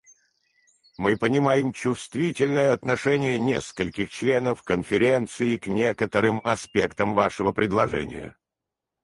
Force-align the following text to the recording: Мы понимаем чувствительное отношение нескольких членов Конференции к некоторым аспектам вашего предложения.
Мы 0.97 1.15
понимаем 1.15 1.73
чувствительное 1.73 2.73
отношение 2.73 3.37
нескольких 3.37 4.09
членов 4.09 4.63
Конференции 4.63 5.57
к 5.57 5.67
некоторым 5.67 6.41
аспектам 6.43 7.13
вашего 7.13 7.51
предложения. 7.51 8.35